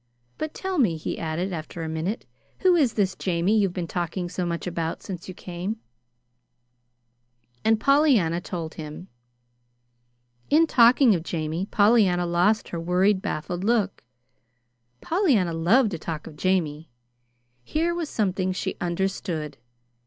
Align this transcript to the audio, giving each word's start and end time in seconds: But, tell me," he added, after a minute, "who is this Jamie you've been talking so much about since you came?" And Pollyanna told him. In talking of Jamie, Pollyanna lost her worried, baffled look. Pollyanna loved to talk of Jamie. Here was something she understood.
But, 0.39 0.55
tell 0.55 0.79
me," 0.79 0.97
he 0.97 1.19
added, 1.19 1.53
after 1.53 1.83
a 1.83 1.87
minute, 1.87 2.25
"who 2.61 2.75
is 2.75 2.93
this 2.95 3.13
Jamie 3.15 3.55
you've 3.59 3.71
been 3.75 3.85
talking 3.87 4.29
so 4.29 4.47
much 4.47 4.65
about 4.65 5.03
since 5.03 5.27
you 5.27 5.35
came?" 5.35 5.77
And 7.63 7.79
Pollyanna 7.79 8.41
told 8.41 8.73
him. 8.73 9.09
In 10.49 10.65
talking 10.65 11.13
of 11.13 11.21
Jamie, 11.21 11.67
Pollyanna 11.67 12.25
lost 12.25 12.69
her 12.69 12.79
worried, 12.79 13.21
baffled 13.21 13.63
look. 13.63 14.03
Pollyanna 15.01 15.53
loved 15.53 15.91
to 15.91 15.99
talk 15.99 16.25
of 16.25 16.35
Jamie. 16.35 16.89
Here 17.63 17.93
was 17.93 18.09
something 18.09 18.53
she 18.53 18.77
understood. 18.81 19.59